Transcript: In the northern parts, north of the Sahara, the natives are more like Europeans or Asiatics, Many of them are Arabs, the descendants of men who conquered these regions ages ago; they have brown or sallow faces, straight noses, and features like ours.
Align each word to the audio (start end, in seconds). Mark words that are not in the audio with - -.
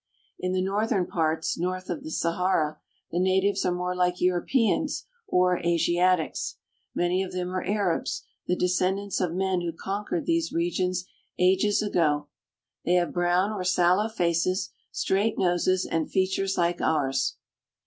In 0.39 0.53
the 0.53 0.63
northern 0.63 1.05
parts, 1.05 1.59
north 1.59 1.87
of 1.87 2.03
the 2.03 2.09
Sahara, 2.09 2.79
the 3.11 3.19
natives 3.19 3.63
are 3.67 3.71
more 3.71 3.95
like 3.95 4.19
Europeans 4.19 5.05
or 5.27 5.59
Asiatics, 5.59 6.55
Many 6.95 7.21
of 7.21 7.33
them 7.33 7.51
are 7.51 7.63
Arabs, 7.63 8.23
the 8.47 8.55
descendants 8.55 9.21
of 9.21 9.35
men 9.35 9.61
who 9.61 9.71
conquered 9.71 10.25
these 10.25 10.51
regions 10.51 11.05
ages 11.37 11.83
ago; 11.83 12.29
they 12.83 12.95
have 12.95 13.13
brown 13.13 13.51
or 13.51 13.63
sallow 13.63 14.09
faces, 14.09 14.71
straight 14.91 15.37
noses, 15.37 15.85
and 15.85 16.09
features 16.09 16.57
like 16.57 16.81
ours. 16.81 17.35